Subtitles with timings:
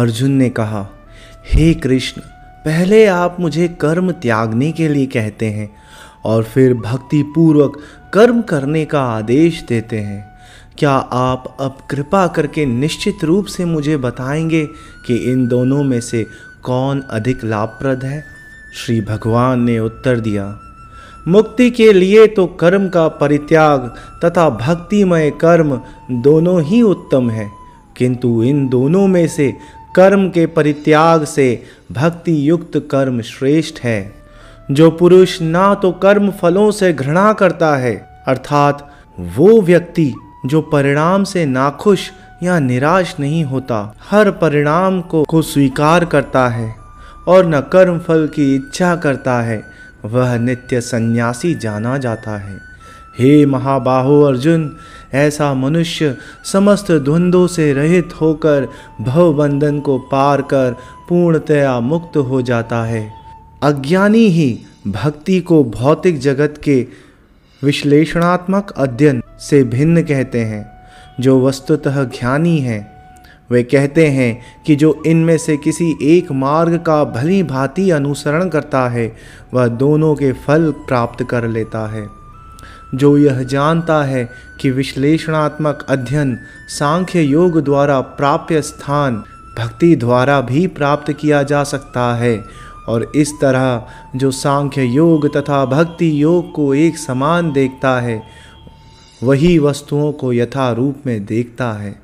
[0.00, 0.86] अर्जुन ने कहा,
[1.46, 2.20] हे कृष्ण,
[2.64, 5.70] पहले आप मुझे कर्म त्यागने के लिए कहते हैं
[6.24, 7.78] और फिर भक्ति पूर्वक
[8.14, 10.28] कर्म करने का आदेश देते हैं।
[10.78, 14.64] क्या आप अब कृपा करके निश्चित रूप से मुझे बताएँगे
[15.06, 16.24] कि इन दोनों में से
[16.64, 18.24] कौन अधिक लाभप्रद है?
[18.76, 20.46] श्री भगवान ने उत्तर दिया,
[21.28, 27.50] मुक्ति के लिए तो कर्म का परित्याग तथा भक्तिमय कर्म दोनों ही उत्तम है,
[27.96, 29.52] किंतु इन दोनों में से
[29.96, 31.62] कर्म के परित्याग से
[31.92, 34.12] भक्ति युक्त कर्म श्रेष्ठ है।
[34.70, 37.94] जो पुरुष ना तो कर्म फलों से घृणा करता है
[38.28, 38.86] अर्थात
[39.20, 40.12] वो व्यक्ति
[40.46, 42.10] जो परिणाम से नाखुश
[42.42, 46.74] या निराश नहीं होता हर परिणाम को, को स्वीकार करता है
[47.28, 49.62] और न कर्म फल की इच्छा करता है
[50.04, 52.58] वह नित्य सन्यासी जाना जाता है।
[53.18, 54.76] हे महाबाहो अर्जुन
[55.14, 56.16] ऐसा मनुष्य
[56.52, 58.68] समस्त द्वंद्वों से रहित होकर
[59.00, 60.76] भव बंधन को पार कर
[61.08, 63.12] पूर्णतया मुक्त हो जाता है।
[63.62, 66.86] अज्ञानी ही भक्ति को भौतिक जगत के
[67.64, 70.72] विश्लेषणात्मक अध्ययन से भिन्न कहते हैं।
[71.20, 72.92] जो वस्तुतः ज्ञानी हैं,
[73.50, 78.88] वे कहते हैं कि जो इनमें से किसी एक मार्ग का भली भांति अनुसरण करता
[78.88, 79.16] है,
[79.54, 82.19] वह दोनों के फल प्राप्त कर लेता है।
[82.94, 86.38] जो यह जानता है कि विश्लेषणात्मक अध्ययन
[86.68, 89.24] सांख्य योग द्वारा प्राप्य स्थान
[89.58, 92.44] भक्ति द्वारा भी प्राप्त किया जा सकता है
[92.88, 98.22] और इस तरह जो सांख्य योग तथा भक्ति योग को एक समान देखता है,
[99.22, 102.02] वही वस्तुओं को यथा रूप में देखता है।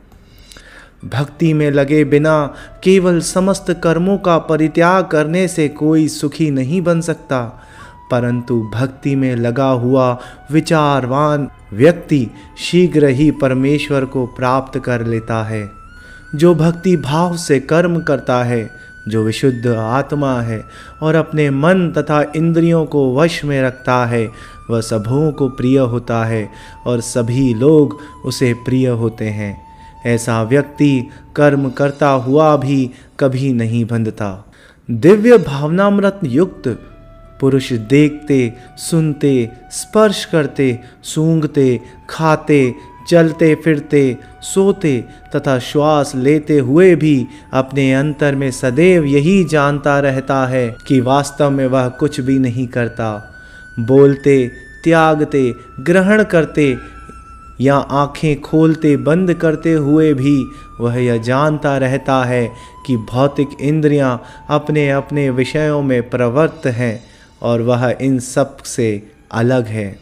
[1.04, 7.00] भक्ति में लगे बिना केवल समस्त कर्मों का परित्याग करने से कोई सुखी नहीं बन
[7.00, 7.65] सकता।
[8.10, 10.18] परंतु भक्ति में लगा हुआ
[10.52, 15.70] विचारवान व्यक्ति शीघ्र ही परमेश्वर को प्राप्त कर लेता है।
[16.34, 18.70] जो भक्ति भाव से कर्म करता है,
[19.08, 20.64] जो विशुद्ध आत्मा है
[21.02, 24.28] और अपने मन तथा इंद्रियों को वश में रखता है,
[24.70, 26.50] वह सबों को प्रिय होता है
[26.86, 29.66] और सभी लोग उसे प्रिय होते हैं।
[30.06, 32.90] ऐसा व्यक्ति कर्म करता हुआ भी
[33.20, 34.52] कभी नहीं बंधता।
[34.90, 36.95] दिव्य भावनामृत युक्त
[37.40, 41.80] पुरुष देखते, सुनते, स्पर्श करते, सूंघते,
[42.10, 42.74] खाते
[43.08, 45.04] चलते फिरते, सोते
[45.36, 51.50] तथा श्वास लेते हुए भी अपने अंतर में सदैव यही जानता रहता है कि वास्तव
[51.50, 53.34] में वह कुछ भी नहीं करता।
[53.78, 54.50] बोलते,
[54.84, 56.76] त्यागते, ग्रहण करते
[57.60, 60.44] या आँखें खोलते, बंद करते हुए भी
[60.80, 62.52] वह यह जानता रहता है
[62.86, 67.05] कि भौतिक इंद्रियाँ अपने अपने विषयों में प्रवृत्त हैं।
[67.42, 69.02] और वह इन सबसे
[69.32, 69.98] अलग है।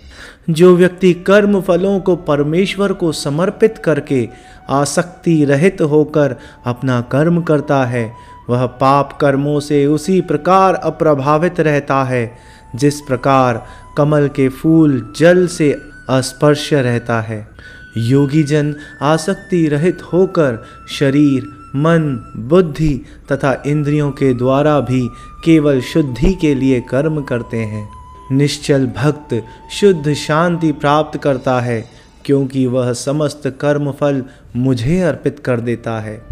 [0.51, 4.29] जो व्यक्ति कर्म फलों को परमेश्वर को समर्पित करके
[4.71, 6.37] आसक्ति रहित होकर
[6.67, 8.13] अपना कर्म करता है,
[8.51, 12.39] वह पाप कर्मों से उसी प्रकार अप्रभावित रहता है,
[12.77, 13.67] जिस प्रकार
[13.97, 15.77] कमल के फूल जल से
[16.11, 17.49] अस्पर्श रहता है।
[17.97, 23.01] योगी जन आसक्ति रहित होकर शरीर मन, बुद्धि
[23.33, 25.09] तथा इंद्रियों के द्वारा भी
[25.45, 27.89] केवल शुद्धि के लिए कर्म करते हैं।
[28.33, 31.91] निश्चल भक्त शुद्ध शांति प्राप्त करता है,
[32.25, 34.25] क्योंकि वह समस्त कर्म फल
[34.57, 36.23] मुझे अर्पित कर देता है।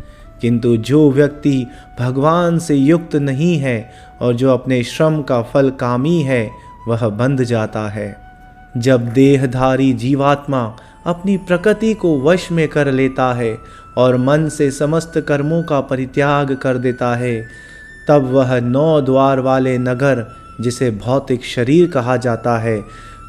[0.41, 1.66] किंतु जो व्यक्ति
[2.00, 6.50] भगवान से युक्त नहीं है और जो अपने श्रम का फल कामी है,
[6.88, 8.16] वह बंध जाता है।
[8.76, 10.76] जब देहधारी जीवात्मा
[11.06, 13.58] अपनी प्रकृति को वश में कर लेता है
[13.97, 17.48] और मन से समस्त कर्मों का परित्याग कर देता है।
[18.08, 22.82] तब वह नौ द्वार वाले नगर, जिसे भौतिक शरीर कहा जाता है,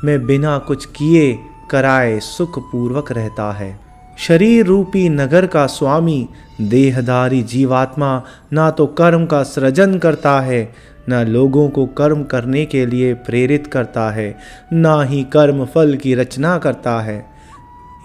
[0.03, 1.39] में बिना कुछ किए
[1.71, 3.79] कराए सुखपूर्वक रहता है।
[4.17, 6.27] शरीर रूपी नगर का स्वामी,
[6.61, 8.23] देहधारी जीवात्मा,
[8.53, 10.73] ना तो कर्म का सृजन करता है,
[11.09, 14.37] न लोगों को कर्म करने के लिए प्रेरित करता है,
[14.73, 17.32] ना ही कर्म फल की रचना करता है।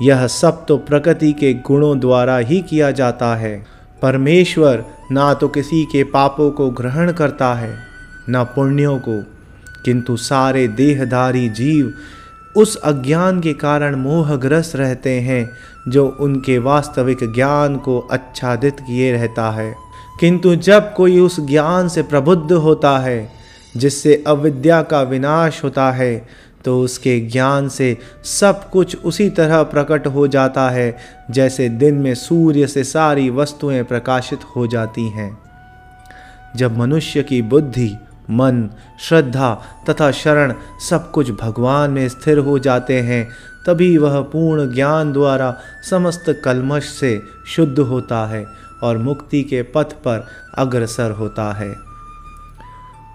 [0.02, 3.66] यह सब तो प्रकृति के गुणों द्वारा ही किया जाता है।
[4.02, 7.78] परमेश्वर ना तो किसी के पापों को ग्रहण करता है,
[8.30, 9.24] न पुण्यों को।
[9.84, 11.94] किंतु सारे देहधारी जीव
[12.56, 15.50] उस अज्ञान के कारण मोहग्रस्त रहते हैं,
[15.88, 19.74] जो उनके वास्तविक ज्ञान को आच्छादित किए रहता है।
[20.20, 23.32] किंतु जब कोई उस ज्ञान से प्रबुद्ध होता है,
[23.76, 26.28] जिससे अविद्या का विनाश होता है
[26.64, 30.96] तो उसके ज्ञान से सब कुछ उसी तरह प्रकट हो जाता है,
[31.30, 35.38] जैसे दिन में सूर्य से सारी वस्तुएँ प्रकाशित हो जाती हैं।
[36.56, 37.96] जब मनुष्य की बुद्धि,
[38.30, 38.70] मन,
[39.00, 40.54] श्रद्धा तथा शरण
[40.90, 43.28] सब कुछ भगवान में स्थिर हो जाते हैं,
[43.66, 45.58] तभी वह पूर्ण ज्ञान द्वारा
[45.90, 48.46] समस्त कलमश से शुद्ध होता है
[48.82, 50.26] और मुक्ति के पथ पर
[50.58, 51.87] अग्रसर होता है।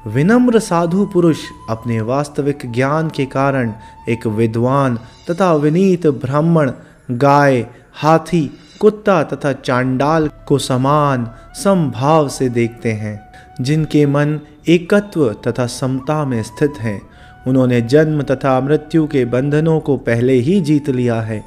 [0.07, 1.39] विनम्र साधु पुरुष
[1.69, 3.73] अपने वास्तविक ज्ञान के कारण
[4.09, 6.71] एक विद्वान तथा विनीत ब्राह्मण,
[7.11, 11.31] गाय, हाथी, कुत्ता तथा चांडाल को समान
[11.63, 17.01] समभाव से देखते हैं, जिनके मन एकत्व तथा समता में स्थित हैं।
[17.47, 21.44] उन्होंने जन्म तथा मृत्यु के बंधनों को पहले ही जीत लिया है।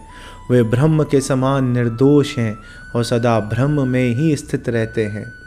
[0.50, 2.56] वे ब्रह्म के समान निर्दोष हैं
[2.96, 5.45] और सदा ब्रह्म में ही स्थित रहते हैं।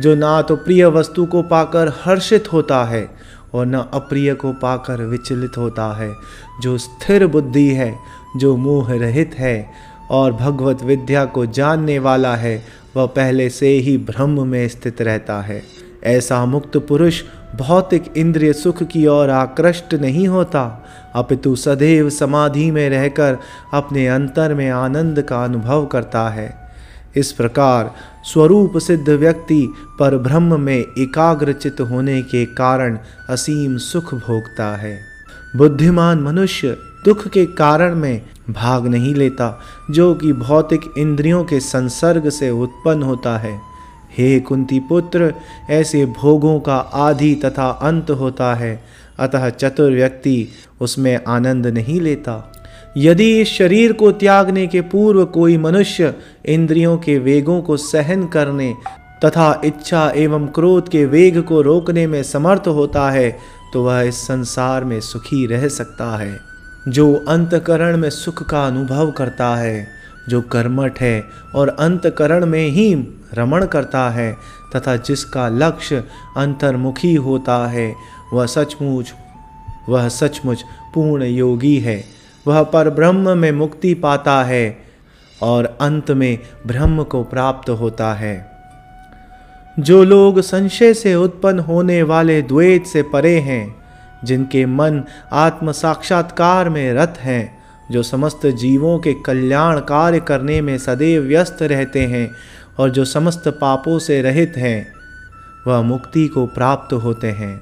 [0.00, 3.10] जो ना तो प्रिय वस्तु को पाकर हर्षित होता है
[3.54, 6.14] और न अप्रिय को पाकर विचलित होता है,
[6.62, 7.98] जो स्थिर बुद्धि है,
[8.36, 9.70] जो मोह रहित है
[10.10, 12.64] और भगवत विद्या को जानने वाला है,
[12.96, 15.62] वह पहले से ही ब्रह्म में स्थित रहता है।
[16.04, 17.22] ऐसा मुक्त पुरुष
[17.56, 23.38] भौतिक इंद्रिय सुख की ओर आकृष्ट नहीं होता। अपितु सदैव समाधि में रहकर
[23.74, 26.67] अपने अंतर में आनंद का अनुभव करता है।
[27.18, 27.94] इस प्रकार
[28.24, 32.98] स्वरूप सिद्ध व्यक्ति पर ब्रह्म में एकाग्रचित होने के कारण
[33.28, 35.00] असीम सुख भोगता है।
[35.56, 39.60] बुद्धिमान मनुष्य दुख के कारण में भाग नहीं लेता,
[39.90, 43.60] जो कि भौतिक इंद्रियों के संसर्ग से उत्पन्न होता है।
[44.18, 45.34] हे कुंती पुत्र,
[45.70, 48.84] ऐसे भोगों का आदि तथा अंत होता है,
[49.18, 50.48] अतः चतुर व्यक्ति
[50.80, 52.57] उसमें आनंद नहीं लेता।
[52.96, 56.14] यदि इस शरीर को त्यागने के पूर्व कोई मनुष्य
[56.46, 58.74] इंद्रियों के वेगों को सहन करने
[59.24, 63.30] तथा इच्छा एवं क्रोध के वेग को रोकने में समर्थ होता है
[63.72, 66.38] तो वह इस संसार में सुखी रह सकता है,
[66.88, 69.86] जो अंतकरण में सुख का अनुभव करता है,
[70.28, 71.24] जो कर्मठ है
[71.54, 72.94] और अंतकरण में ही
[73.34, 74.32] रमण करता है,
[74.76, 76.04] तथा जिसका लक्ष्य
[76.36, 77.92] अंतर्मुखी होता है,
[78.32, 79.12] वह सचमुच
[79.88, 80.62] वह सचमुच
[80.94, 84.78] पूर्ण योगी है। वह पर ब्रह्म में मुक्ति पाता है
[85.42, 88.58] और अंत में ब्रह्म को प्राप्त होता है।
[89.78, 93.76] जो लोग संशय से उत्पन्न होने वाले द्वैत से परे हैं,
[94.24, 97.58] जिनके मन आत्म साक्षात्कार में रत हैं,
[97.90, 102.30] जो समस्त जीवों के कल्याण कार्य करने में सदैव व्यस्त रहते हैं
[102.78, 104.92] और जो समस्त पापों से रहित हैं,
[105.66, 107.60] वह मुक्ति को प्राप्त होते हैं।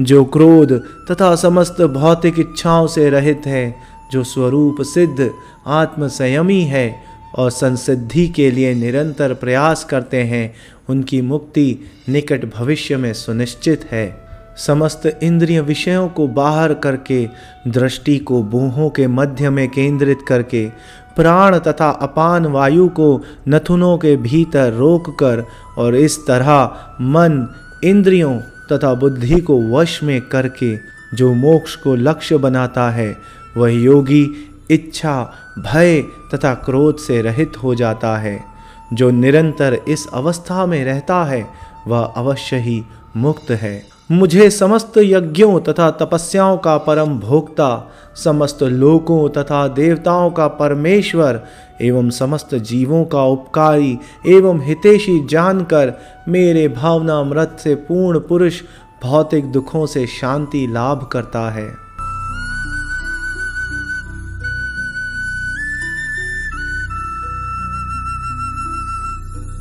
[0.00, 0.72] जो क्रोध
[1.10, 3.76] तथा समस्त भौतिक इच्छाओं से रहित है
[4.12, 5.30] जो स्वरूप सिद्ध,
[5.66, 7.02] आत्मसंयमी है
[7.34, 10.54] और संसिद्धि के लिए निरंतर प्रयास करते हैं,
[10.88, 11.78] उनकी मुक्ति
[12.08, 17.28] निकट भविष्य में सुनिश्चित है। समस्त इंद्रिय विषयों को बाहर करके,
[17.68, 20.68] दृष्टि को बूहों के मध्य में केंद्रित करके,
[21.16, 25.44] प्राण तथा अपान वायु को नथुनों के भीतर रोक कर
[25.78, 26.64] और इस तरह
[27.00, 27.54] मन,
[27.84, 28.40] इंद्रियों
[28.72, 30.76] तथा बुद्धि को वश में करके,
[31.14, 36.02] जो मोक्ष को लक्ष्य बनाता है वह योगी इच्छा, भय
[36.34, 38.44] तथा क्रोध से रहित हो जाता है।
[38.92, 41.48] जो निरंतर इस अवस्था में रहता है,
[41.86, 42.82] वह अवश्य ही
[43.16, 50.48] मुक्त है। मुझे समस्त यज्ञों तथा तपस्याओं का परम भोक्ता, समस्त लोकों तथा देवताओं का
[50.48, 51.40] परमेश्वर,
[51.82, 58.62] एवं समस्त जीवों का उपकारी एवं हितेशी जानकर मेरे भावना मृत से पूर्ण पुरुष
[59.02, 61.87] भौतिक दुखों से शांति लाभ करता है।